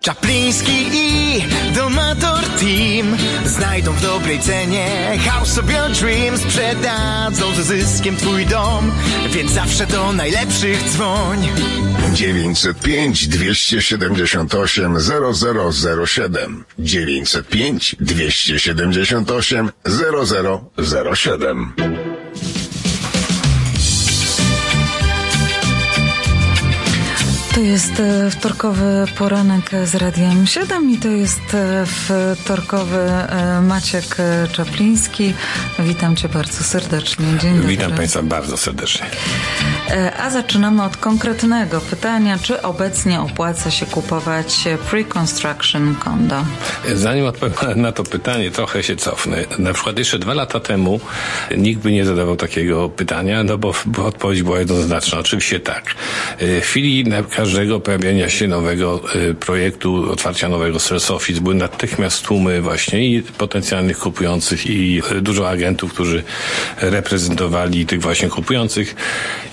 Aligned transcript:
Czapliński 0.00 0.72
i 0.92 1.42
Domator 1.74 2.40
Team 2.40 3.16
Znajdą 3.44 3.92
w 3.92 4.02
dobrej 4.02 4.40
cenie. 4.40 5.18
House 5.26 5.58
of 5.58 5.64
Your 5.70 5.90
Dreams 5.90 6.40
Sprzedadzą 6.40 7.54
ze 7.54 7.62
zyskiem 7.62 8.16
twój 8.16 8.46
dom 8.46 8.92
Więc 9.30 9.50
zawsze 9.50 9.86
do 9.86 10.12
najlepszych 10.12 10.82
dzwoń. 10.82 11.48
905 12.14 13.28
278 13.28 14.96
0007 15.72 16.64
905 16.78 17.96
278 18.00 19.70
0007 19.86 21.72
To 27.54 27.60
jest 27.60 28.00
e, 28.00 28.30
wtorkowy 28.30 29.04
poranek 29.18 29.70
z 29.84 29.94
Radiem 29.94 30.46
7 30.46 30.90
i 30.90 30.98
to 30.98 31.08
jest 31.08 31.54
e, 31.54 31.86
wtorkowy 32.36 32.98
e, 32.98 33.60
Maciek 33.60 34.16
Czapliński. 34.52 35.34
Witam 35.78 36.16
Cię 36.16 36.28
bardzo 36.28 36.64
serdecznie. 36.64 37.26
Dzień 37.42 37.54
dobry. 37.54 37.68
Witam 37.68 37.92
Państwa 37.92 38.22
bardzo 38.22 38.56
serdecznie. 38.56 39.06
A 40.18 40.30
zaczynamy 40.30 40.82
od 40.82 40.96
konkretnego 40.96 41.80
pytania. 41.80 42.38
Czy 42.42 42.62
obecnie 42.62 43.20
opłaca 43.20 43.70
się 43.70 43.86
kupować 43.86 44.64
pre-construction 44.90 45.94
condo? 46.04 46.44
Zanim 46.94 47.26
odpowiem 47.26 47.80
na 47.82 47.92
to 47.92 48.04
pytanie, 48.04 48.50
trochę 48.50 48.82
się 48.82 48.96
cofnę. 48.96 49.44
Na 49.58 49.72
przykład 49.72 49.98
jeszcze 49.98 50.18
dwa 50.18 50.34
lata 50.34 50.60
temu 50.60 51.00
nikt 51.56 51.82
by 51.82 51.92
nie 51.92 52.04
zadawał 52.04 52.36
takiego 52.36 52.88
pytania, 52.88 53.44
no 53.44 53.58
bo, 53.58 53.72
odpowiedź 54.04 54.42
była 54.42 54.58
jednoznaczna. 54.58 55.18
Oczywiście 55.18 55.60
tak. 55.60 55.94
W 56.40 56.60
chwili 56.62 57.04
każdego 57.36 57.80
pojawienia 57.80 58.28
się 58.28 58.48
nowego 58.48 59.00
projektu, 59.40 60.12
otwarcia 60.12 60.48
nowego 60.48 60.80
Sales 60.80 61.10
Office 61.10 61.40
były 61.40 61.54
natychmiast 61.54 62.24
tłumy 62.24 62.62
właśnie 62.62 63.06
i 63.06 63.22
potencjalnych 63.22 63.98
kupujących 63.98 64.66
i 64.66 65.02
dużo 65.20 65.48
agentów, 65.48 65.92
którzy 65.92 66.22
reprezentowali 66.76 67.86
tych 67.86 68.00
właśnie 68.00 68.28
kupujących 68.28 68.94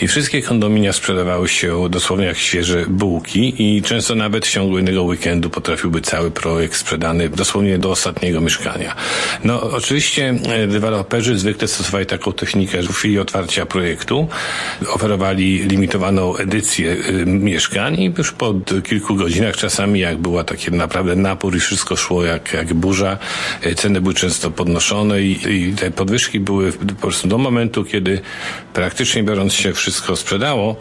i 0.02 0.08
wszystkie 0.28 0.47
kondominia 0.47 0.94
sprzedawały 0.94 1.50
się 1.50 1.89
dosłownie 1.89 2.25
jak 2.25 2.38
świeże 2.38 2.86
bułki 2.88 3.53
i 3.58 3.81
często 3.81 4.16
nawet 4.16 4.45
w 4.45 4.52
ciągu 4.52 4.75
jednego 4.75 5.03
weekendu 5.03 5.50
potrafiłby 5.50 6.02
cały 6.02 6.31
projekt 6.31 6.75
sprzedany 6.75 7.30
dosłownie 7.30 7.78
do 7.78 7.92
ostatniego 7.92 8.42
mieszkania. 8.42 8.95
No 9.44 9.61
oczywiście 9.61 10.39
deweloperzy 10.67 11.38
zwykle 11.38 11.67
stosowali 11.67 12.05
taką 12.05 12.33
technikę, 12.33 12.83
że 12.83 12.89
w 12.89 12.95
chwili 12.95 13.20
otwarcia 13.20 13.66
projektu 13.66 14.28
oferowali 14.88 15.59
limitowaną 15.59 16.38
edycję 16.38 16.98
mieszkań 17.25 18.00
i 18.00 18.14
już 18.17 18.31
po 18.31 18.53
kilku 18.83 19.16
godzinach 19.16 19.55
czasami 19.55 20.00
jak 20.00 20.17
była 20.17 20.44
taki 20.44 20.72
naprawdę 20.72 21.16
napór 21.16 21.55
i 21.55 21.59
wszystko 21.59 21.95
szło 21.95 22.23
jak, 22.23 22.53
jak 22.53 22.73
burza, 22.73 23.17
ceny 23.75 24.02
były 24.02 24.14
często 24.14 24.52
podnoszone 24.52 25.22
i, 25.22 25.39
i 25.50 25.73
te 25.73 25.92
podwyżki 25.92 26.39
były 26.39 26.72
po 26.72 26.95
prostu 27.02 27.28
do 27.28 27.38
momentu, 27.38 27.83
kiedy 27.86 28.22
praktycznie 28.73 29.23
biorąc 29.23 29.53
się 29.53 29.73
wszystko 29.73 30.17
sprzedało 30.18 30.76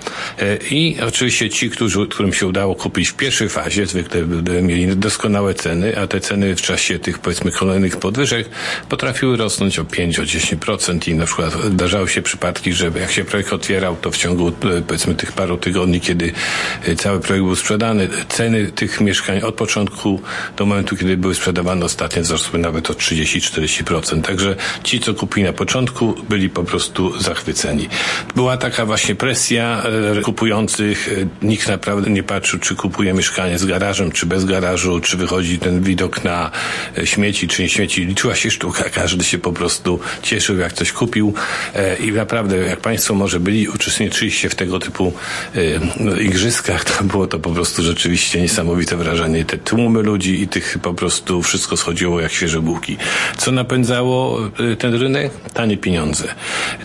i 0.71 0.97
oczywiście 1.07 1.51
ci, 1.51 1.71
którzy, 1.71 2.07
którym 2.07 2.33
się 2.33 2.47
udało 2.47 2.75
kupić 2.75 3.09
w 3.09 3.15
pierwszej 3.15 3.49
fazie, 3.49 3.87
zwykle 3.87 4.23
mieli 4.63 4.97
doskonałe 4.97 5.55
ceny, 5.55 5.99
a 5.99 6.07
te 6.07 6.21
ceny 6.21 6.57
w 6.57 6.63
czasie 6.63 6.99
tych 6.99 7.19
powiedzmy 7.19 7.51
kolejnych 7.51 7.97
podwyżek 7.97 8.49
potrafiły 8.89 9.37
rosnąć 9.37 9.79
o 9.79 9.85
5, 9.85 10.19
o 10.19 10.23
10% 10.23 11.09
i 11.09 11.15
na 11.15 11.27
przykład 11.27 11.53
zdarzały 11.53 12.09
się 12.09 12.23
przypadki, 12.23 12.73
że 12.73 12.91
jak 13.01 13.13
się 13.13 13.25
projekt 13.25 13.53
otwierał, 13.53 13.97
to 13.97 14.11
w 14.11 14.17
ciągu 14.17 14.53
powiedzmy 14.87 15.15
tych 15.15 15.33
paru 15.33 15.57
tygodni, 15.57 16.01
kiedy 16.01 16.33
cały 16.97 17.21
projekt 17.21 17.45
był 17.45 17.57
sprzedany, 17.57 18.09
ceny 18.29 18.73
tych 18.73 19.01
mieszkań 19.01 19.41
od 19.41 19.55
początku 19.55 20.21
do 20.57 20.67
momentu, 20.67 20.97
kiedy 20.97 21.17
były 21.17 21.35
sprzedawane 21.35 21.85
ostatnie 21.85 22.23
wzrosły 22.23 22.59
nawet 22.59 22.91
o 22.91 22.93
30-40%. 22.93 24.23
Także 24.23 24.57
ci, 24.85 25.01
co 25.01 25.15
kupili 25.15 25.47
na 25.47 25.53
początku, 25.53 26.15
byli 26.29 26.51
po 26.51 26.65
prostu 26.65 27.19
zachwyceni. 27.19 27.89
Była 28.35 28.57
taka 28.57 28.87
właśnie 28.87 29.15
presja 29.19 29.83
kupujących. 30.23 31.11
Nikt 31.43 31.69
naprawdę 31.69 32.11
nie 32.11 32.23
patrzył, 32.23 32.61
czy 32.61 32.77
kupuje 32.77 33.15
mieszkanie 33.15 33.59
z 33.59 33.65
garażem, 33.65 34.13
czy 34.13 34.27
bez 34.27 34.45
garażu, 34.45 35.01
czy 35.01 35.17
wychodzi 35.17 35.59
ten 35.59 35.83
widok 35.83 36.25
na 36.25 36.51
śmieci, 37.05 37.49
czy 37.49 37.63
nie 37.63 37.69
śmieci. 37.69 38.05
Liczyła 38.05 38.35
się 38.35 38.51
sztuka. 38.51 38.85
Każdy 39.01 39.25
się 39.25 39.39
po 39.39 39.53
prostu 39.53 40.01
cieszył, 40.23 40.59
jak 40.59 40.73
coś 40.73 40.93
kupił. 40.93 41.35
I 42.01 42.13
naprawdę, 42.13 42.57
jak 42.57 42.81
Państwo 42.81 43.15
może 43.15 43.41
byli, 43.41 43.69
uczestniczyliście 43.69 44.49
w 44.49 44.55
tego 44.55 44.79
typu 44.79 45.13
igrzyskach, 46.21 46.85
to 46.85 47.05
było 47.05 47.27
to 47.27 47.39
po 47.39 47.51
prostu 47.51 47.83
rzeczywiście 47.83 48.41
niesamowite 48.41 48.97
wrażenie. 48.97 49.45
Te 49.45 49.59
tłumy 49.59 50.03
ludzi 50.03 50.43
i 50.43 50.49
tych 50.49 50.79
po 50.83 50.95
prostu 50.95 51.43
wszystko 51.43 51.77
schodziło 51.77 52.21
jak 52.21 52.33
świeże 52.33 52.61
bułki. 52.61 52.97
Co 53.37 53.53
napędzało 53.53 54.41
ten 54.79 54.95
rynek? 54.95 55.33
Tanie 55.55 55.77
pieniądze. 55.77 56.35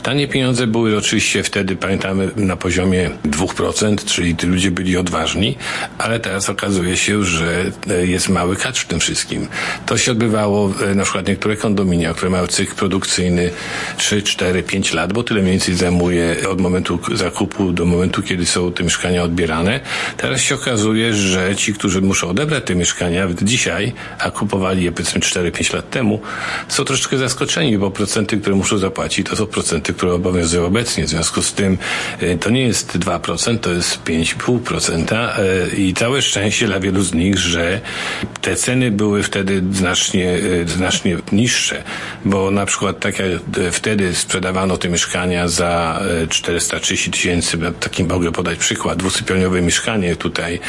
Tanie 0.04 0.28
pieniądze 0.28 0.68
były 0.68 0.98
oczywiście 0.98 1.44
wtedy, 1.44 1.76
pamiętamy, 1.76 2.21
na 2.36 2.56
poziomie 2.56 3.10
2%, 3.26 4.06
czyli 4.06 4.38
ci 4.38 4.48
ludzie 4.48 4.72
byli 4.72 4.98
odważni, 4.98 5.58
ale 5.98 6.20
teraz 6.20 6.50
okazuje 6.50 6.98
się, 6.98 7.24
że 7.24 7.66
jest 8.04 8.30
mały 8.30 8.56
kacz 8.56 8.80
w 8.80 8.88
tym 8.88 9.00
wszystkim. 9.00 9.48
To 9.86 9.98
się 9.98 10.12
odbywało, 10.12 10.74
na 10.96 11.04
przykład 11.04 11.28
niektóre 11.28 11.58
kondominia, 11.58 12.14
które 12.14 12.30
mają 12.32 12.48
cykl 12.48 12.76
produkcyjny 12.76 13.50
3, 13.98 14.22
4, 14.22 14.64
5 14.64 14.94
lat, 14.94 15.14
bo 15.14 15.24
tyle 15.24 15.42
mniej 15.42 15.52
więcej 15.52 15.76
zajmuje 15.76 16.36
od 16.50 16.62
momentu 16.62 17.00
zakupu 17.14 17.72
do 17.72 17.86
momentu, 17.86 18.24
kiedy 18.24 18.46
są 18.46 18.72
te 18.72 18.84
mieszkania 18.84 19.24
odbierane. 19.24 19.80
Teraz 20.18 20.42
się 20.42 20.56
okazuje, 20.56 21.14
że 21.14 21.56
ci, 21.56 21.74
którzy 21.74 22.02
muszą 22.02 22.30
odebrać 22.30 22.64
te 22.66 22.76
mieszkania 22.76 23.28
dzisiaj, 23.42 23.94
a 24.20 24.32
kupowali 24.32 24.84
je 24.84 24.92
powiedzmy 24.92 25.22
4-5 25.22 25.74
lat 25.76 25.90
temu, 25.90 26.22
są 26.68 26.86
troszeczkę 26.86 27.18
zaskoczeni, 27.18 27.78
bo 27.78 27.92
procenty, 27.92 28.38
które 28.38 28.56
muszą 28.56 28.78
zapłacić, 28.78 29.28
to 29.28 29.36
są 29.36 29.46
procenty, 29.46 29.94
które 29.94 30.14
obowiązują 30.14 30.66
obecnie. 30.66 31.04
W 31.06 31.10
związku 31.10 31.42
z 31.42 31.54
tym 31.54 31.78
to 32.40 32.50
nie 32.50 32.62
jest 32.62 32.98
2%, 32.98 33.60
to 33.60 33.72
jest 33.74 34.04
5,5% 34.04 35.30
i 35.78 35.94
całe 35.94 36.22
szczęście 36.22 36.68
dla 36.68 36.80
wielu 36.80 37.02
z 37.02 37.14
nich, 37.14 37.38
że 37.38 37.82
te 38.42 38.56
ceny 38.56 38.92
były 38.92 39.24
wtedy 39.24 39.64
znacznie, 39.72 40.38
znacznie 40.66 41.18
niższe, 41.32 41.84
bo 42.26 42.52
na 42.52 42.66
przykład 42.66 43.00
tak 43.00 43.20
jak 43.20 43.28
wtedy 43.72 44.16
sprzedawano 44.16 44.78
te 44.78 44.90
mieszkania 44.90 45.48
za 45.48 46.02
430 46.30 47.12
tysięcy, 47.12 47.58
taki 47.80 48.04
mogę 48.04 48.32
podać 48.32 48.58
przykład, 48.60 49.00
dwusypialniowe 49.00 49.62
mieszkanie 49.62 50.16
tutaj 50.16 50.60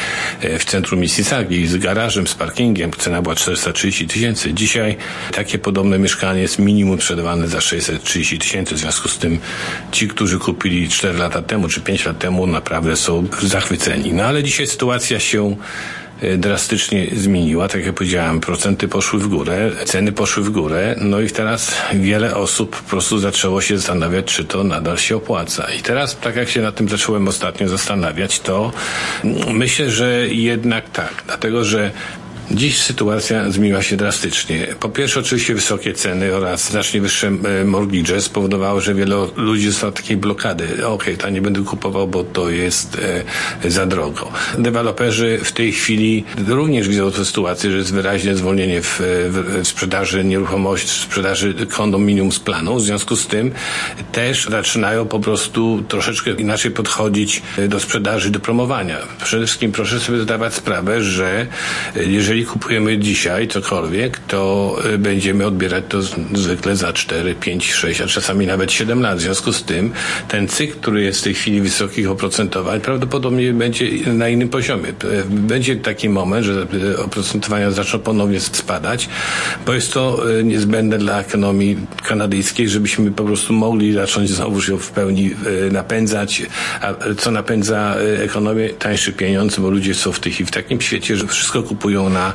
w 0.59 0.65
centrum 0.65 0.99
Mississaugi 0.99 1.67
z 1.67 1.77
garażem, 1.77 2.27
z 2.27 2.35
parkingiem, 2.35 2.91
cena 2.91 3.21
była 3.21 3.35
430 3.35 4.07
tysięcy. 4.07 4.53
Dzisiaj 4.53 4.97
takie 5.31 5.59
podobne 5.59 5.99
mieszkanie 5.99 6.41
jest 6.41 6.59
minimum 6.59 6.97
sprzedawane 6.97 7.47
za 7.47 7.61
630 7.61 8.39
tysięcy. 8.39 8.75
W 8.75 8.77
związku 8.77 9.09
z 9.09 9.17
tym 9.17 9.39
ci, 9.91 10.07
którzy 10.07 10.39
kupili 10.39 10.89
4 10.89 11.17
lata 11.17 11.32
temu 11.41 11.67
czy 11.67 11.81
5 11.81 12.05
lat 12.05 12.19
temu 12.19 12.47
naprawdę 12.47 12.95
są 12.95 13.27
zachwyceni. 13.41 14.13
No 14.13 14.23
ale 14.23 14.43
dzisiaj 14.43 14.67
sytuacja 14.67 15.19
się 15.19 15.55
drastycznie 16.37 17.07
zmieniła. 17.15 17.67
Tak 17.67 17.85
jak 17.85 17.95
powiedziałem, 17.95 18.39
procenty 18.39 18.87
poszły 18.87 19.19
w 19.19 19.27
górę, 19.27 19.71
ceny 19.85 20.11
poszły 20.11 20.43
w 20.43 20.49
górę, 20.49 20.95
no 21.01 21.19
i 21.19 21.29
teraz 21.29 21.71
wiele 21.93 22.35
osób 22.35 22.81
po 22.81 22.89
prostu 22.89 23.19
zaczęło 23.19 23.61
się 23.61 23.77
zastanawiać, 23.77 24.25
czy 24.25 24.43
to 24.43 24.63
nadal 24.63 24.97
się 24.97 25.15
opłaca. 25.15 25.67
I 25.79 25.81
teraz, 25.81 26.17
tak 26.19 26.35
jak 26.35 26.49
się 26.49 26.61
nad 26.61 26.75
tym 26.75 26.89
zacząłem 26.89 27.27
ostatnio 27.27 27.69
zastanawiać, 27.69 28.39
to 28.39 28.71
myślę, 29.53 29.91
że 29.91 30.27
jednak 30.27 30.89
tak, 30.89 31.23
dlatego 31.25 31.63
że 31.63 31.91
Dziś 32.53 32.81
sytuacja 32.81 33.51
zmieniła 33.51 33.81
się 33.81 33.97
drastycznie. 33.97 34.67
Po 34.79 34.89
pierwsze 34.89 35.19
oczywiście 35.19 35.55
wysokie 35.55 35.93
ceny 35.93 36.35
oraz 36.35 36.69
znacznie 36.69 37.01
wyższe 37.01 37.31
mortgage 37.65 38.21
spowodowało, 38.21 38.81
że 38.81 38.93
wiele 38.93 39.15
ludzi 39.35 39.67
zostało 39.67 39.93
takiej 39.93 40.17
blokady. 40.17 40.63
Okej, 40.65 40.85
okay, 40.85 41.17
to 41.17 41.29
nie 41.29 41.41
będę 41.41 41.63
kupował, 41.63 42.07
bo 42.07 42.23
to 42.23 42.49
jest 42.49 42.97
e, 43.63 43.71
za 43.71 43.85
drogo. 43.85 44.31
Deweloperzy 44.57 45.39
w 45.43 45.51
tej 45.51 45.71
chwili 45.71 46.23
również 46.47 46.87
widzą 46.87 47.11
tę 47.11 47.25
sytuację, 47.25 47.71
że 47.71 47.77
jest 47.77 47.93
wyraźne 47.93 48.35
zwolnienie 48.35 48.81
w, 48.81 49.01
w, 49.29 49.61
w 49.63 49.67
sprzedaży 49.67 50.23
nieruchomości, 50.23 50.89
sprzedaży 50.89 51.55
kondominium 51.69 52.31
z 52.31 52.39
planu. 52.39 52.75
W 52.75 52.83
związku 52.83 53.15
z 53.15 53.27
tym 53.27 53.51
też 54.11 54.45
zaczynają 54.45 55.05
po 55.05 55.19
prostu 55.19 55.83
troszeczkę 55.87 56.31
inaczej 56.31 56.71
podchodzić 56.71 57.41
do 57.67 57.79
sprzedaży, 57.79 58.29
do 58.29 58.39
promowania. 58.39 58.97
Przede 59.23 59.45
wszystkim 59.45 59.71
proszę 59.71 59.99
sobie 59.99 60.19
zdawać 60.19 60.53
sprawę, 60.53 61.03
że 61.03 61.47
jeżeli 61.95 62.42
jeżeli 62.43 62.59
kupujemy 62.59 62.97
dzisiaj 62.97 63.47
cokolwiek, 63.47 64.19
to 64.19 64.75
y, 64.93 64.97
będziemy 64.97 65.45
odbierać 65.45 65.83
to 65.89 66.01
zwykle 66.33 66.75
za 66.75 66.93
4, 66.93 67.35
5, 67.35 67.73
6, 67.73 68.01
a 68.01 68.07
czasami 68.07 68.47
nawet 68.47 68.71
7 68.71 69.01
lat. 69.01 69.17
W 69.17 69.21
związku 69.21 69.53
z 69.53 69.63
tym 69.63 69.91
ten 70.27 70.47
cykl, 70.47 70.73
który 70.73 71.03
jest 71.03 71.19
w 71.19 71.23
tej 71.23 71.33
chwili 71.33 71.61
wysokich 71.61 72.09
oprocentowań, 72.09 72.81
prawdopodobnie 72.81 73.53
będzie 73.53 73.85
na 74.13 74.29
innym 74.29 74.49
poziomie. 74.49 74.93
Będzie 75.29 75.75
taki 75.75 76.09
moment, 76.09 76.45
że 76.45 76.67
oprocentowania 76.97 77.71
zaczną 77.71 77.99
ponownie 77.99 78.39
spadać, 78.39 79.09
bo 79.65 79.73
jest 79.73 79.93
to 79.93 80.23
niezbędne 80.43 80.97
dla 80.97 81.19
ekonomii 81.19 81.77
kanadyjskiej, 82.07 82.69
żebyśmy 82.69 83.11
po 83.11 83.23
prostu 83.23 83.53
mogli 83.53 83.93
zacząć 83.93 84.29
znowu 84.29 84.71
ją 84.71 84.77
w 84.77 84.91
pełni 84.91 85.35
napędzać, 85.71 86.41
a 86.81 86.93
co 87.17 87.31
napędza 87.31 87.95
ekonomię? 88.17 88.69
Tańszy 88.69 89.13
pieniądz, 89.13 89.59
bo 89.59 89.69
ludzie 89.69 89.93
są 89.93 90.11
w 90.11 90.19
tych 90.19 90.37
w 90.37 90.51
takim 90.51 90.81
świecie, 90.81 91.17
że 91.17 91.27
wszystko 91.27 91.63
kupują 91.63 92.09
na 92.09 92.32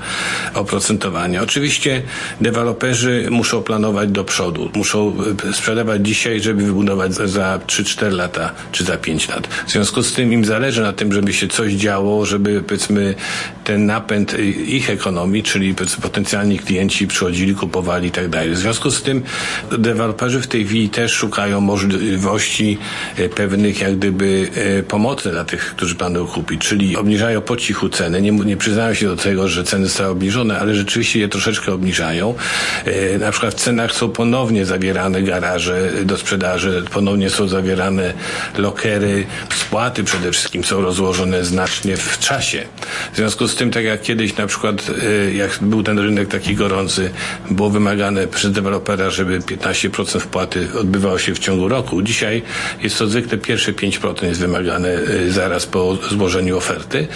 oprocentowanie. 0.54 1.42
Oczywiście 1.42 2.02
deweloperzy 2.40 3.26
muszą 3.30 3.62
planować 3.62 4.10
do 4.10 4.24
przodu. 4.24 4.70
Muszą 4.74 5.14
e, 5.48 5.52
sprzedawać 5.52 6.06
dzisiaj, 6.06 6.40
żeby 6.40 6.62
wybudować 6.62 7.14
za 7.14 7.60
3-4 7.66 8.12
lata, 8.12 8.52
czy 8.72 8.84
za 8.84 8.96
5 8.96 9.28
lat. 9.28 9.46
W 9.66 9.70
związku 9.70 10.02
z 10.02 10.12
tym 10.12 10.32
im 10.32 10.44
zależy 10.44 10.82
na 10.82 10.92
tym, 10.92 11.12
żeby 11.12 11.32
się 11.32 11.48
coś 11.48 11.72
działo, 11.72 12.26
żeby 12.26 12.62
powiedzmy 12.62 13.14
ten 13.64 13.86
napęd 13.86 14.38
ich 14.66 14.90
ekonomii, 14.90 15.42
czyli 15.42 15.74
potencjalni 16.02 16.58
klienci 16.58 17.06
przychodzili, 17.06 17.54
kupowali 17.54 18.08
i 18.08 18.10
tak 18.10 18.28
dalej. 18.28 18.50
W 18.50 18.58
związku 18.58 18.90
z 18.90 19.02
tym 19.02 19.22
deweloperzy 19.78 20.40
w 20.40 20.46
tej 20.46 20.66
chwili 20.66 20.88
też 20.88 21.12
szukają 21.12 21.60
możliwości 21.60 22.78
e, 23.16 23.28
pewnych 23.28 23.80
jak 23.80 23.96
gdyby 23.96 24.50
e, 24.54 24.82
pomocy 24.82 25.30
dla 25.30 25.44
tych, 25.44 25.60
którzy 25.60 25.94
planują 25.94 26.26
kupić, 26.26 26.60
czyli 26.60 26.96
obniżają 26.96 27.40
po 27.40 27.56
cichu 27.56 27.88
ceny, 27.88 28.22
nie, 28.22 28.30
nie 28.32 28.56
przyznają 28.56 28.94
się 28.94 29.06
do 29.06 29.16
tego, 29.16 29.48
że 29.48 29.64
ceny 29.64 29.87
zostały 29.88 30.10
obniżone, 30.10 30.58
ale 30.58 30.74
rzeczywiście 30.74 31.20
je 31.20 31.28
troszeczkę 31.28 31.72
obniżają. 31.72 32.34
E, 32.84 33.18
na 33.18 33.30
przykład 33.30 33.54
w 33.54 33.56
cenach 33.56 33.92
są 33.92 34.08
ponownie 34.08 34.66
zawierane 34.66 35.22
garaże 35.22 35.90
do 36.04 36.16
sprzedaży, 36.16 36.84
ponownie 36.92 37.30
są 37.30 37.48
zawierane 37.48 38.14
lokery, 38.58 39.26
spłaty 39.54 40.04
przede 40.04 40.32
wszystkim 40.32 40.64
są 40.64 40.80
rozłożone 40.80 41.44
znacznie 41.44 41.96
w 41.96 42.18
czasie. 42.18 42.64
W 43.12 43.16
związku 43.16 43.48
z 43.48 43.54
tym, 43.54 43.70
tak 43.70 43.84
jak 43.84 44.02
kiedyś 44.02 44.36
na 44.36 44.46
przykład, 44.46 44.90
e, 45.02 45.34
jak 45.34 45.58
był 45.60 45.82
ten 45.82 45.98
rynek 45.98 46.28
taki 46.28 46.54
gorący, 46.54 47.10
było 47.50 47.70
wymagane 47.70 48.26
przez 48.26 48.52
dewelopera, 48.52 49.10
żeby 49.10 49.40
15% 49.40 50.20
wpłaty 50.20 50.68
odbywało 50.80 51.18
się 51.18 51.34
w 51.34 51.38
ciągu 51.38 51.68
roku. 51.68 52.02
Dzisiaj 52.02 52.42
jest 52.82 52.98
to 52.98 53.06
zwykle 53.06 53.38
pierwsze 53.38 53.72
5% 53.72 54.24
jest 54.24 54.40
wymagane 54.40 54.88
e, 54.88 55.30
zaraz 55.30 55.66
po 55.66 55.98
złożeniu 56.10 56.56
oferty, 56.56 57.06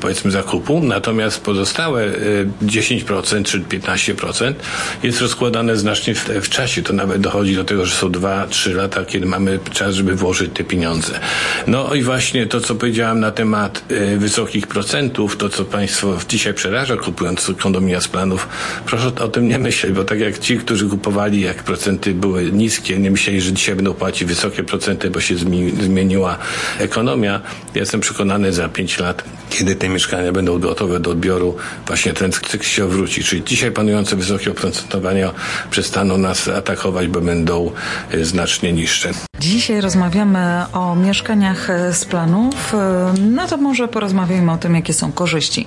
powiedzmy 0.00 0.30
zakupu, 0.30 0.80
natomiast 0.80 1.40
pozostałe 1.40 1.69
10% 1.74 3.40
e, 3.40 3.44
czy 3.44 3.60
15% 3.60 4.54
jest 5.02 5.20
rozkładane 5.20 5.76
znacznie 5.76 6.14
w, 6.14 6.28
w 6.28 6.48
czasie. 6.48 6.82
To 6.82 6.92
nawet 6.92 7.20
dochodzi 7.20 7.56
do 7.56 7.64
tego, 7.64 7.86
że 7.86 7.94
są 7.94 8.08
2-3 8.08 8.74
lata, 8.74 9.04
kiedy 9.04 9.26
mamy 9.26 9.58
czas, 9.72 9.94
żeby 9.94 10.14
włożyć 10.14 10.50
te 10.54 10.64
pieniądze. 10.64 11.20
No 11.66 11.94
i 11.94 12.02
właśnie 12.02 12.46
to, 12.46 12.60
co 12.60 12.74
powiedziałam 12.74 13.20
na 13.20 13.30
temat 13.30 13.84
wysokich 14.16 14.66
procentów, 14.66 15.36
to 15.36 15.48
co 15.48 15.64
Państwo 15.64 16.18
dzisiaj 16.28 16.54
przeraża 16.54 16.96
kupując 16.96 17.52
kondominia 17.62 18.00
z 18.00 18.08
planów, 18.08 18.48
proszę 18.86 19.12
o 19.20 19.28
tym 19.28 19.48
nie 19.48 19.58
myśleć, 19.58 19.92
bo 19.92 20.04
tak 20.04 20.20
jak 20.20 20.38
ci, 20.38 20.58
którzy 20.58 20.88
kupowali, 20.88 21.40
jak 21.40 21.62
procenty 21.62 22.14
były 22.14 22.52
niskie, 22.52 22.98
nie 22.98 23.10
myśleli, 23.10 23.40
że 23.40 23.52
dzisiaj 23.52 23.74
będą 23.74 23.94
płacić 23.94 24.28
wysokie 24.28 24.64
procenty, 24.64 25.10
bo 25.10 25.20
się 25.20 25.34
zmieniła 25.82 26.38
ekonomia. 26.78 27.40
Ja 27.74 27.80
jestem 27.80 28.00
przekonany 28.00 28.52
za 28.52 28.68
5 28.68 28.98
lat, 28.98 29.24
kiedy 29.50 29.74
te 29.76 29.88
mieszkania 29.88 30.32
będą 30.32 30.58
gotowe 30.58 31.00
do 31.00 31.10
odbioru, 31.10 31.56
właśnie 31.86 32.12
ten 32.12 32.32
cykl 32.32 32.64
się 32.64 32.88
wróci. 32.88 33.24
Czyli 33.24 33.44
dzisiaj 33.44 33.72
panujące 33.72 34.16
wysokie 34.16 34.50
oprocentowania 34.50 35.32
przestaną 35.70 36.18
nas 36.18 36.48
atakować, 36.48 37.08
bo 37.08 37.20
będą 37.20 37.72
e, 38.10 38.24
znacznie 38.24 38.72
niższe. 38.72 39.29
Dzisiaj 39.40 39.80
rozmawiamy 39.80 40.64
o 40.72 40.96
mieszkaniach 40.96 41.70
e, 41.70 41.94
z 41.94 42.04
planów. 42.04 42.74
E, 42.74 43.14
no 43.20 43.46
to 43.46 43.56
może 43.56 43.88
porozmawiajmy 43.88 44.52
o 44.52 44.58
tym, 44.58 44.74
jakie 44.74 44.92
są 44.92 45.12
korzyści 45.12 45.66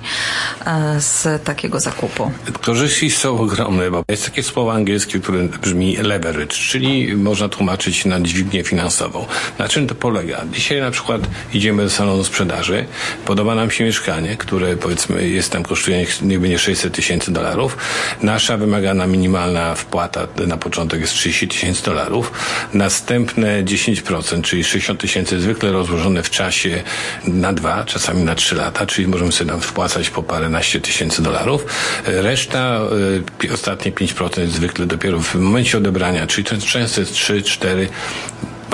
z 0.98 1.42
takiego 1.44 1.80
zakupu. 1.80 2.30
Korzyści 2.60 3.10
są 3.10 3.40
ogromne, 3.40 3.90
bo 3.90 4.02
jest 4.08 4.24
takie 4.24 4.42
słowo 4.42 4.72
angielskie, 4.72 5.20
które 5.20 5.48
brzmi 5.48 5.96
leverage, 5.96 6.46
czyli 6.46 7.16
można 7.16 7.48
tłumaczyć 7.48 8.04
na 8.04 8.20
dźwignię 8.20 8.64
finansową. 8.64 9.26
Na 9.58 9.68
czym 9.68 9.86
to 9.86 9.94
polega? 9.94 10.44
Dzisiaj 10.52 10.80
na 10.80 10.90
przykład 10.90 11.20
idziemy 11.54 11.82
do 11.82 11.90
salonu 11.90 12.24
sprzedaży, 12.24 12.86
podoba 13.24 13.54
nam 13.54 13.70
się 13.70 13.84
mieszkanie, 13.84 14.36
które 14.36 14.76
powiedzmy 14.76 15.28
jest 15.28 15.52
tam 15.52 15.62
kosztuje 15.62 16.06
niech 16.22 16.40
będzie 16.40 16.58
600 16.58 16.94
tysięcy 16.94 17.32
dolarów. 17.32 17.76
Nasza 18.22 18.56
wymagana 18.56 19.06
minimalna 19.06 19.74
wpłata 19.74 20.26
na 20.46 20.56
początek 20.56 21.00
jest 21.00 21.12
30 21.12 21.48
tysięcy 21.48 21.84
dolarów. 21.84 22.32
Następne 22.74 23.63
10%, 23.64 24.42
czyli 24.42 24.64
60 24.64 25.00
tysięcy 25.00 25.40
zwykle 25.40 25.72
rozłożone 25.72 26.22
w 26.22 26.30
czasie 26.30 26.82
na 27.24 27.52
dwa, 27.52 27.84
czasami 27.84 28.24
na 28.24 28.34
trzy 28.34 28.54
lata, 28.54 28.86
czyli 28.86 29.08
możemy 29.08 29.32
sobie 29.32 29.50
tam 29.50 29.60
wpłacać 29.60 30.10
po 30.10 30.22
paręnaście 30.22 30.80
tysięcy 30.80 31.22
dolarów. 31.22 31.66
Reszta, 32.04 32.80
y, 33.44 33.52
ostatnie 33.52 33.92
5% 33.92 34.46
zwykle 34.46 34.86
dopiero 34.86 35.20
w 35.20 35.34
momencie 35.34 35.78
odebrania, 35.78 36.26
czyli 36.26 36.44
często 36.44 37.00
jest 37.00 37.12
3, 37.12 37.42
4, 37.42 37.88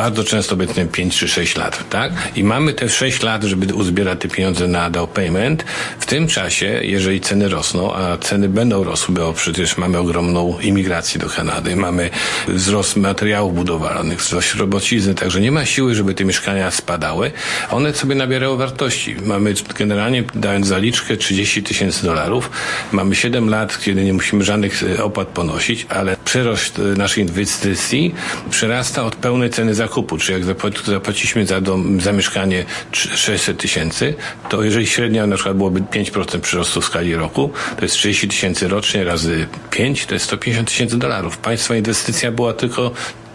bardzo 0.00 0.25
często 0.25 0.55
obecnie 0.55 0.87
5 0.87 1.17
czy 1.17 1.29
6 1.29 1.56
lat, 1.56 1.85
tak? 1.91 2.12
I 2.37 2.44
mamy 2.44 2.73
te 2.73 2.88
6 2.88 3.23
lat, 3.23 3.44
żeby 3.44 3.75
uzbierać 3.75 4.20
te 4.20 4.29
pieniądze 4.29 4.69
na 4.69 4.91
down 4.91 5.06
payment. 5.06 5.64
W 5.99 6.06
tym 6.06 6.29
czasie, 6.29 6.81
jeżeli 6.82 7.20
ceny 7.20 7.49
rosną, 7.49 7.94
a 7.94 8.19
ceny 8.19 8.49
będą 8.49 8.85
rosły, 8.85 9.14
bo 9.14 9.32
przecież 9.32 9.76
mamy 9.76 9.99
ogromną 9.99 10.58
imigrację 10.62 11.20
do 11.20 11.29
Kanady, 11.29 11.76
mamy 11.76 12.11
wzrost 12.49 12.97
materiałów 12.97 13.55
budowlanych, 13.55 14.19
wzrost 14.19 14.55
robocizny, 14.55 15.14
także 15.14 15.41
nie 15.41 15.52
ma 15.52 15.64
siły, 15.64 15.94
żeby 15.94 16.14
te 16.14 16.25
mieszkania 16.25 16.70
spadały. 16.70 17.32
One 17.70 17.94
sobie 17.94 18.14
nabierają 18.14 18.56
wartości. 18.56 19.17
Mamy 19.25 19.55
generalnie, 19.79 20.25
dając 20.35 20.67
zaliczkę 20.67 21.17
30 21.17 21.62
tysięcy 21.62 22.03
dolarów, 22.03 22.50
mamy 22.93 23.14
7 23.14 23.49
lat, 23.49 23.79
kiedy 23.85 24.05
nie 24.05 24.12
musimy 24.12 24.44
żadnych 24.44 24.82
e, 24.82 25.05
opłat 25.05 25.29
ponosić, 25.29 25.87
ale 25.88 26.17
przyrost 26.25 26.79
e, 26.79 26.82
naszej 26.82 27.25
inwestycji 27.25 28.14
przerasta 28.50 29.05
od 29.05 29.17
pełnej 29.17 29.50
ceny 29.50 29.75
zakupu, 29.75 29.89
czy 30.20 30.32
jak 30.32 30.44
zapłaciliśmy 30.87 31.46
za 31.46 31.60
dom, 31.60 32.00
za 32.00 32.12
mieszkanie 32.12 32.64
600 32.92 33.58
tysięcy, 33.58 34.14
to 34.48 34.62
jeżeli 34.62 34.87
średnia 34.87 35.26
na 35.26 35.37
przykład 35.37 35.56
byłoby 35.56 35.81
5% 35.81 36.40
przyrostu 36.40 36.81
w 36.81 36.84
skali 36.84 37.14
roku, 37.14 37.50
to 37.76 37.82
jest 37.82 37.94
30 37.94 38.28
tysięcy 38.28 38.69
rocznie 38.69 39.04
razy 39.04 39.46
5, 39.70 40.06
to 40.06 40.14
jest 40.14 40.25
150 40.25 40.69
tysięcy 40.69 40.98
dolarów. 40.98 41.38
Państwa 41.38 41.76
inwestycja 41.76 42.32
była 42.32 42.52
tylko 42.52 42.90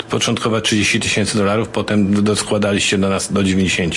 początkowa 0.09 0.61
30 0.61 0.99
tysięcy 0.99 1.37
dolarów, 1.37 1.69
potem 1.69 2.23
doskładaliście 2.23 2.97
do 2.97 3.09
nas 3.09 3.33
do 3.33 3.43
90. 3.43 3.95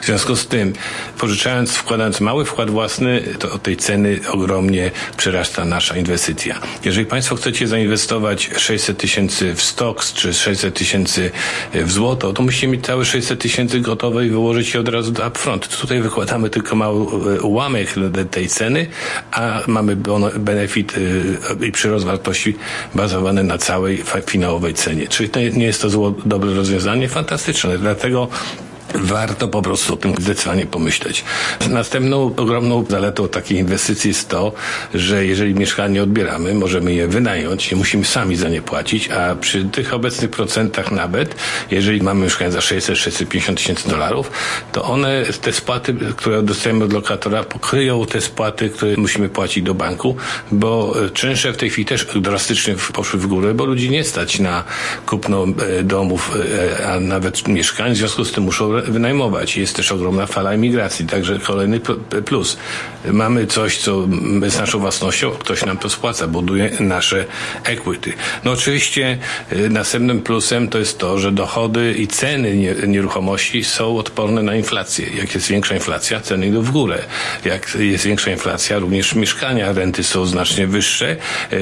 W 0.00 0.06
związku 0.06 0.36
z 0.36 0.46
tym, 0.46 0.72
pożyczając, 1.18 1.76
wkładając 1.76 2.20
mały 2.20 2.44
wkład 2.44 2.70
własny, 2.70 3.22
to 3.38 3.52
od 3.52 3.62
tej 3.62 3.76
ceny 3.76 4.20
ogromnie 4.28 4.90
przerasta 5.16 5.64
nasza 5.64 5.96
inwestycja. 5.96 6.60
Jeżeli 6.84 7.06
Państwo 7.06 7.36
chcecie 7.36 7.66
zainwestować 7.66 8.50
600 8.56 8.98
tysięcy 8.98 9.54
w 9.54 9.62
stocks, 9.62 10.12
czy 10.12 10.34
600 10.34 10.74
tysięcy 10.74 11.30
w 11.74 11.92
złoto, 11.92 12.32
to 12.32 12.42
musicie 12.42 12.68
mieć 12.68 12.86
całe 12.86 13.04
600 13.04 13.40
tysięcy 13.40 13.80
gotowe 13.80 14.26
i 14.26 14.30
wyłożyć 14.30 14.74
je 14.74 14.80
od 14.80 14.88
razu 14.88 15.12
do 15.12 15.26
upfront. 15.26 15.68
Tutaj 15.80 16.00
wykładamy 16.00 16.50
tylko 16.50 16.76
mały 16.76 17.06
e, 17.36 17.40
ułamek 17.40 17.94
tej 18.30 18.48
ceny, 18.48 18.86
a 19.32 19.60
mamy 19.66 19.96
benefit 20.36 20.94
e, 21.60 21.66
i 21.66 21.72
przyrost 21.72 22.04
wartości 22.04 22.56
bazowany 22.94 23.42
na 23.44 23.58
całej 23.58 24.02
finałowej 24.26 24.74
cenie. 24.74 25.08
Czyli 25.08 25.28
to 25.28 25.40
nie 25.56 25.66
jest 25.66 25.82
to 25.82 25.90
zło, 25.90 26.14
dobre 26.26 26.54
rozwiązanie, 26.54 27.08
fantastyczne. 27.08 27.78
Dlatego 27.78 28.28
Warto 28.94 29.48
po 29.48 29.62
prostu 29.62 29.94
o 29.94 29.96
tym 29.96 30.14
zdecydowanie 30.18 30.66
pomyśleć. 30.66 31.24
Następną 31.68 32.34
ogromną 32.36 32.84
zaletą 32.88 33.28
takiej 33.28 33.58
inwestycji 33.58 34.08
jest 34.08 34.28
to, 34.28 34.52
że 34.94 35.26
jeżeli 35.26 35.54
mieszkanie 35.54 36.02
odbieramy, 36.02 36.54
możemy 36.54 36.94
je 36.94 37.08
wynająć, 37.08 37.70
nie 37.70 37.76
musimy 37.76 38.04
sami 38.04 38.36
za 38.36 38.48
nie 38.48 38.62
płacić, 38.62 39.10
a 39.10 39.34
przy 39.34 39.64
tych 39.64 39.94
obecnych 39.94 40.30
procentach 40.30 40.92
nawet, 40.92 41.34
jeżeli 41.70 42.02
mamy 42.02 42.24
mieszkanie 42.24 42.52
za 42.52 42.58
600-650 42.58 43.54
tysięcy 43.54 43.88
dolarów, 43.88 44.30
to 44.72 44.84
one, 44.84 45.24
te 45.42 45.52
spłaty, 45.52 45.94
które 46.16 46.42
dostajemy 46.42 46.84
od 46.84 46.92
lokatora, 46.92 47.44
pokryją 47.44 48.06
te 48.06 48.20
spłaty, 48.20 48.70
które 48.70 48.96
musimy 48.96 49.28
płacić 49.28 49.64
do 49.64 49.74
banku, 49.74 50.16
bo 50.52 50.94
czynsze 51.14 51.52
w 51.52 51.56
tej 51.56 51.70
chwili 51.70 51.86
też 51.86 52.06
drastycznie 52.16 52.74
poszły 52.92 53.20
w 53.20 53.26
górę, 53.26 53.54
bo 53.54 53.64
ludzi 53.64 53.90
nie 53.90 54.04
stać 54.04 54.38
na 54.38 54.64
kupno 55.06 55.44
e, 55.44 55.82
domów, 55.82 56.36
e, 56.80 56.86
a 56.88 57.00
nawet 57.00 57.48
mieszkań, 57.48 57.92
w 57.94 57.96
związku 57.96 58.24
z 58.24 58.32
tym 58.32 58.44
muszą 58.44 58.79
wynajmować. 58.82 59.56
Jest 59.56 59.76
też 59.76 59.92
ogromna 59.92 60.26
fala 60.26 60.52
emigracji, 60.52 61.06
także 61.06 61.38
kolejny 61.38 61.80
plus. 62.24 62.56
Mamy 63.04 63.46
coś, 63.46 63.78
co 63.78 64.08
jest 64.42 64.58
naszą 64.58 64.78
własnością, 64.78 65.30
ktoś 65.30 65.64
nam 65.64 65.78
to 65.78 65.90
spłaca, 65.90 66.28
buduje 66.28 66.70
nasze 66.80 67.24
equity. 67.64 68.12
No 68.44 68.50
oczywiście 68.50 69.18
następnym 69.70 70.22
plusem 70.22 70.68
to 70.68 70.78
jest 70.78 70.98
to, 70.98 71.18
że 71.18 71.32
dochody 71.32 71.94
i 71.98 72.06
ceny 72.06 72.56
nieruchomości 72.86 73.64
są 73.64 73.98
odporne 73.98 74.42
na 74.42 74.56
inflację. 74.56 75.06
Jak 75.18 75.34
jest 75.34 75.48
większa 75.48 75.74
inflacja, 75.74 76.20
ceny 76.20 76.46
idą 76.46 76.62
w 76.62 76.70
górę. 76.70 76.98
Jak 77.44 77.76
jest 77.80 78.04
większa 78.04 78.30
inflacja, 78.30 78.78
również 78.78 79.14
mieszkania, 79.14 79.72
renty 79.72 80.04
są 80.04 80.26
znacznie 80.26 80.66
wyższe, 80.66 81.16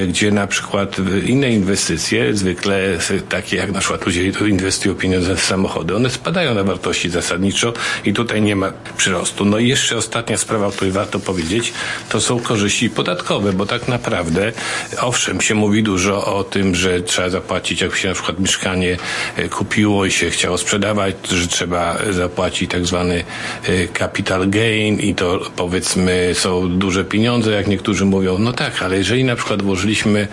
gdzie 0.07 0.31
na 0.31 0.47
przykład 0.47 0.95
inne 1.25 1.51
inwestycje, 1.51 2.33
zwykle 2.33 2.97
takie 3.29 3.57
jak 3.57 3.71
na 3.71 3.79
przykład 3.79 4.05
ludzie 4.05 4.31
inwestują 4.47 4.95
pieniądze 4.95 5.35
w 5.35 5.43
samochody, 5.43 5.95
one 5.95 6.09
spadają 6.09 6.53
na 6.53 6.63
wartości 6.63 7.08
zasadniczo 7.09 7.73
i 8.05 8.13
tutaj 8.13 8.41
nie 8.41 8.55
ma 8.55 8.71
przyrostu. 8.97 9.45
No 9.45 9.57
i 9.57 9.67
jeszcze 9.67 9.97
ostatnia 9.97 10.37
sprawa, 10.37 10.67
o 10.67 10.71
której 10.71 10.91
warto 10.91 11.19
powiedzieć, 11.19 11.73
to 12.09 12.21
są 12.21 12.39
korzyści 12.39 12.89
podatkowe, 12.89 13.53
bo 13.53 13.65
tak 13.65 13.87
naprawdę, 13.87 14.51
owszem, 15.01 15.41
się 15.41 15.55
mówi 15.55 15.83
dużo 15.83 16.25
o 16.37 16.43
tym, 16.43 16.75
że 16.75 17.01
trzeba 17.01 17.29
zapłacić, 17.29 17.81
jak 17.81 17.95
się 17.95 18.07
na 18.07 18.13
przykład 18.13 18.39
mieszkanie 18.39 18.97
e, 19.35 19.49
kupiło 19.49 20.05
i 20.05 20.11
się 20.11 20.29
chciało 20.29 20.57
sprzedawać, 20.57 21.15
że 21.31 21.47
trzeba 21.47 21.97
zapłacić 22.09 22.71
tak 22.71 22.85
zwany 22.85 23.23
e, 23.63 23.87
capital 23.87 24.49
gain 24.49 24.99
i 24.99 25.15
to 25.15 25.39
powiedzmy 25.55 26.31
są 26.33 26.79
duże 26.79 27.05
pieniądze, 27.05 27.51
jak 27.51 27.67
niektórzy 27.67 28.05
mówią, 28.05 28.37
no 28.39 28.53
tak, 28.53 28.81
ale 28.81 28.97
jeżeli 28.97 29.23
na 29.23 29.35
przykład 29.35 29.61
włożyliśmy 29.61 30.27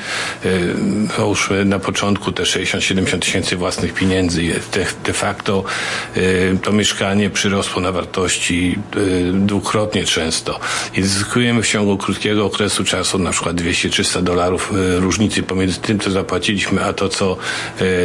załóżmy 1.16 1.64
na 1.64 1.78
początku 1.78 2.32
te 2.32 2.42
60-70 2.42 3.18
tysięcy 3.18 3.56
własnych 3.56 3.94
pieniędzy 3.94 4.42
de 5.04 5.12
facto 5.12 5.64
to 6.66 6.72
mieszkanie 6.72 7.30
przyrosło 7.30 7.82
na 7.82 7.92
wartości 7.92 8.78
dwukrotnie 9.32 10.04
często 10.04 10.60
i 10.94 11.02
zyskujemy 11.02 11.62
w 11.62 11.68
ciągu 11.68 11.98
krótkiego 11.98 12.44
okresu 12.44 12.84
czasu 12.84 13.18
na 13.18 13.30
przykład 13.30 13.56
200-300 13.56 14.22
dolarów 14.22 14.72
różnicy 14.98 15.42
pomiędzy 15.42 15.80
tym, 15.80 15.98
co 15.98 16.10
zapłaciliśmy, 16.10 16.84
a 16.84 16.92
to, 16.92 17.08
co 17.08 17.36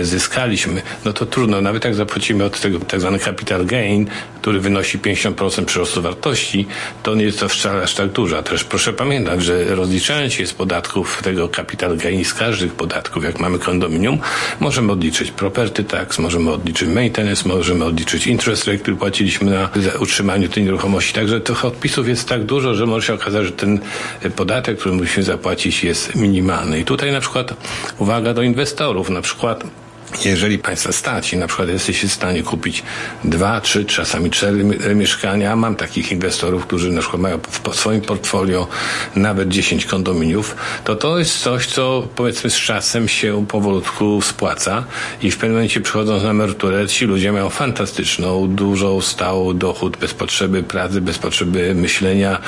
zyskaliśmy, 0.01 0.82
no 1.06 1.13
to 1.13 1.25
trudno. 1.25 1.62
Nawet 1.62 1.86
jak 1.86 1.96
zapłacimy 1.96 2.44
od 2.44 2.62
tego 2.62 2.80
tak 2.80 3.00
zwany 3.00 3.20
capital 3.20 3.65
gain, 3.65 4.08
który 4.41 4.60
wynosi 4.60 5.00
50% 5.00 5.65
przyrostu 5.65 6.01
wartości, 6.01 6.68
to 7.03 7.15
nie 7.15 7.24
jest 7.24 7.39
to 7.39 7.50
wcale 7.50 7.84
aż 7.84 7.96
tak 7.96 8.10
dużo. 8.10 8.38
A 8.38 8.44
też 8.44 8.63
proszę 8.63 8.94
pamiętać, 8.94 9.44
że 9.44 9.75
rozliczając 9.75 10.34
się 10.34 10.48
z 10.48 10.53
podatków 10.53 11.22
tego 11.24 11.50
capital 11.50 11.98
gain, 11.98 12.25
z 12.25 12.34
każdych 12.34 12.74
podatków, 12.74 13.24
jak 13.24 13.39
mamy 13.39 13.60
kondominium, 13.60 14.20
możemy 14.60 14.91
odliczyć 14.91 15.32
property 15.32 15.84
tax, 15.84 16.20
możemy 16.20 16.51
odliczyć 16.51 16.89
maintenance, 16.89 17.50
możemy 17.50 17.86
odliczyć 17.86 18.27
interest 18.27 18.50
rate, 18.60 18.77
który 18.77 18.98
płaciliśmy 18.98 19.51
na 19.51 19.70
utrzymaniu 20.00 20.50
tej 20.50 20.63
nieruchomości. 20.63 21.13
Także 21.13 21.41
tych 21.41 21.65
odpisów 21.65 22.08
jest 22.08 22.29
tak 22.29 22.43
dużo, 22.43 22.74
że 22.74 22.86
może 22.86 23.08
się 23.08 23.13
okazać, 23.13 23.46
że 23.46 23.51
ten 23.51 23.79
podatek, 24.36 24.79
który 24.79 24.96
musimy 24.96 25.24
zapłacić 25.24 25.84
jest 25.84 26.15
minimalny. 26.15 26.79
I 26.79 26.86
tutaj 26.86 27.12
na 27.12 27.20
przykład 27.20 27.53
uwaga 27.98 28.34
do 28.34 28.41
inwestorów, 28.41 29.10
na 29.10 29.22
przykład 29.22 29.63
jeżeli 30.25 30.60
Państwa 30.60 30.91
stać 30.91 31.34
i 31.34 31.38
na 31.38 31.48
przykład 31.48 31.70
jesteście 31.70 32.08
w 32.08 32.13
stanie 32.13 32.44
kupić 32.44 32.84
dwa, 33.24 33.62
trzy, 33.62 33.86
czasami 33.86 34.30
cztery 34.30 34.63
mieszkania, 34.96 35.56
mam 35.56 35.75
takich 35.75 36.12
inwestorów, 36.12 36.65
którzy 36.65 36.91
na 36.91 37.01
przykład 37.01 37.22
mają 37.22 37.39
w 37.70 37.75
swoim 37.75 38.01
portfolio 38.01 38.68
nawet 39.15 39.50
10 39.50 39.86
kondominiów, 39.86 40.56
to 40.84 40.96
to 40.96 41.20
jest 41.20 41.39
coś, 41.39 41.65
co 41.65 42.08
powiedzmy 42.15 42.50
z 42.50 42.56
czasem 42.56 43.08
się 43.08 43.46
powolutku 43.48 44.22
spłaca 44.22 44.84
i 45.22 45.32
w 45.32 45.36
pewnym 45.36 45.51
momencie 45.51 45.82
przychodząc 45.82 46.24
na 46.24 46.30
emeryturę, 46.30 46.88
ci 46.88 47.06
ludzie 47.06 47.32
mają 47.32 47.50
fantastyczną, 47.50 48.48
dużą, 48.48 49.01
stałą 49.01 49.58
dochód 49.58 49.98
bez 49.98 50.13
potrzeby 50.13 50.63
pracy, 50.63 51.01
bez 51.01 51.18
potrzeby 51.18 51.75
myślenia 51.75 52.39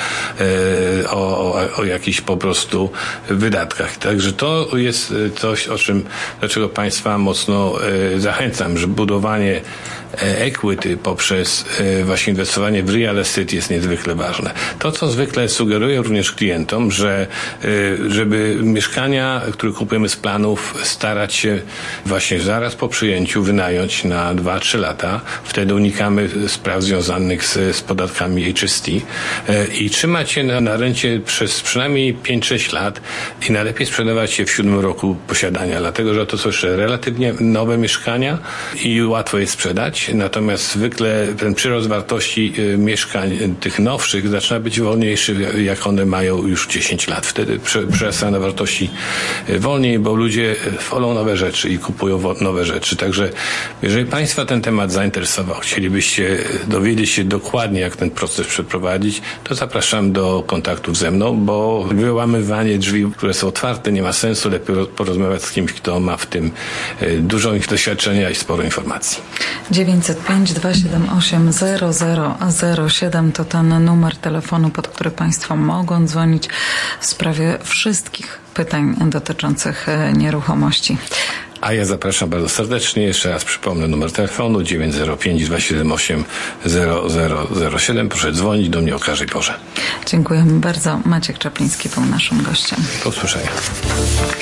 e, 1.04 1.10
o, 1.10 1.54
o, 1.54 1.76
o 1.76 1.84
jakichś 1.84 2.20
po 2.20 2.36
prostu 2.36 2.90
wydatkach. 3.28 3.96
Także 3.96 4.32
to 4.32 4.68
jest 4.76 5.14
coś, 5.36 5.68
o 5.68 5.78
czym, 5.78 6.04
dlaczego 6.40 6.68
Państwa 6.68 7.18
mocno 7.18 7.53
mocno 7.54 7.86
e, 8.14 8.20
zachęcam, 8.20 8.78
że 8.78 8.86
budowanie 8.86 9.60
equity 10.20 10.96
poprzez 10.96 11.64
e, 11.80 12.04
właśnie 12.04 12.30
inwestowanie 12.30 12.82
w 12.82 12.94
real 12.94 13.18
estate 13.18 13.56
jest 13.56 13.70
niezwykle 13.70 14.14
ważne. 14.14 14.50
To, 14.78 14.92
co 14.92 15.08
zwykle 15.08 15.48
sugeruję 15.48 15.96
również 15.96 16.32
klientom, 16.32 16.90
że 16.90 17.26
żeby 18.08 18.58
mieszkania, 18.62 19.42
które 19.52 19.72
kupujemy 19.72 20.08
z 20.08 20.16
planów, 20.16 20.74
starać 20.82 21.34
się 21.34 21.60
właśnie 22.06 22.40
zaraz 22.40 22.74
po 22.74 22.88
przyjęciu 22.88 23.42
wynająć 23.42 24.04
na 24.04 24.34
2-3 24.34 24.78
lata. 24.78 25.20
Wtedy 25.44 25.74
unikamy 25.74 26.28
spraw 26.48 26.82
związanych 26.82 27.44
z, 27.44 27.76
z 27.76 27.80
podatkami 27.80 28.52
HST 28.52 28.88
i 29.80 29.90
trzymać 29.90 30.30
się 30.30 30.44
na, 30.44 30.60
na 30.60 30.76
rencie 30.76 31.20
przez 31.26 31.60
przynajmniej 31.60 32.16
5-6 32.16 32.74
lat 32.74 33.00
i 33.48 33.52
najlepiej 33.52 33.86
sprzedawać 33.86 34.32
się 34.32 34.44
w 34.44 34.50
siódmym 34.50 34.80
roku 34.80 35.16
posiadania, 35.26 35.78
dlatego 35.78 36.14
że 36.14 36.26
to 36.26 36.38
są 36.38 36.48
jeszcze 36.48 36.76
relatywnie 36.76 37.34
nowe 37.40 37.78
mieszkania 37.78 38.38
i 38.84 39.02
łatwo 39.02 39.38
je 39.38 39.46
sprzedać. 39.46 40.03
Natomiast 40.12 40.72
zwykle 40.72 41.26
ten 41.38 41.54
przyrost 41.54 41.86
wartości 41.86 42.52
y, 42.58 42.78
mieszkań 42.78 43.32
y, 43.32 43.54
tych 43.60 43.78
nowszych 43.78 44.28
zaczyna 44.28 44.60
być 44.60 44.80
wolniejszy, 44.80 45.36
jak 45.62 45.86
one 45.86 46.06
mają 46.06 46.46
już 46.46 46.66
10 46.68 47.08
lat. 47.08 47.26
Wtedy 47.26 47.58
przerasta 47.92 48.30
na 48.30 48.38
wartości 48.38 48.90
y, 49.48 49.58
wolniej, 49.58 49.98
bo 49.98 50.14
ludzie 50.14 50.56
wolą 50.90 51.14
nowe 51.14 51.36
rzeczy 51.36 51.68
i 51.68 51.78
kupują 51.78 52.34
nowe 52.40 52.64
rzeczy. 52.64 52.96
Także 52.96 53.30
jeżeli 53.82 54.06
Państwa 54.06 54.44
ten 54.44 54.60
temat 54.60 54.92
zainteresował, 54.92 55.60
chcielibyście 55.60 56.38
dowiedzieć 56.66 57.10
się 57.10 57.24
dokładnie, 57.24 57.80
jak 57.80 57.96
ten 57.96 58.10
proces 58.10 58.46
przeprowadzić, 58.46 59.22
to 59.44 59.54
zapraszam 59.54 60.12
do 60.12 60.44
kontaktów 60.46 60.96
ze 60.96 61.10
mną, 61.10 61.36
bo 61.36 61.84
wyłamywanie 61.84 62.78
drzwi, 62.78 63.06
które 63.16 63.34
są 63.34 63.48
otwarte, 63.48 63.92
nie 63.92 64.02
ma 64.02 64.12
sensu. 64.12 64.50
Lepiej 64.50 64.76
porozmawiać 64.96 65.42
z 65.42 65.52
kimś, 65.52 65.72
kto 65.72 66.00
ma 66.00 66.16
w 66.16 66.26
tym 66.26 66.50
dużo 67.18 67.54
ich 67.54 67.66
doświadczenia 67.68 68.30
i 68.30 68.34
sporo 68.34 68.62
informacji. 68.62 69.22
905 70.00 70.52
278 70.52 71.52
0007 72.88 73.32
to 73.32 73.44
ten 73.44 73.84
numer 73.84 74.16
telefonu, 74.16 74.70
pod 74.70 74.88
który 74.88 75.10
Państwo 75.10 75.56
mogą 75.56 76.06
dzwonić 76.06 76.48
w 77.00 77.06
sprawie 77.06 77.58
wszystkich 77.62 78.38
pytań 78.54 78.96
dotyczących 79.10 79.88
e, 79.88 80.12
nieruchomości. 80.12 80.96
A 81.60 81.72
ja 81.72 81.84
zapraszam 81.84 82.30
bardzo 82.30 82.48
serdecznie. 82.48 83.02
Jeszcze 83.02 83.30
raz 83.30 83.44
przypomnę 83.44 83.88
numer 83.88 84.12
telefonu 84.12 84.62
905 84.62 85.44
278 85.44 86.24
0007. 87.70 88.08
Proszę 88.08 88.32
dzwonić 88.32 88.68
do 88.68 88.80
mnie 88.80 88.96
o 88.96 88.98
każdej 88.98 89.28
porze. 89.28 89.54
Dziękujemy 90.06 90.60
bardzo. 90.60 91.00
Maciek 91.04 91.38
Czapliński 91.38 91.88
był 91.88 92.04
naszym 92.04 92.42
gościem. 92.42 92.78
Do 93.04 93.10
usłyszenia. 93.10 93.48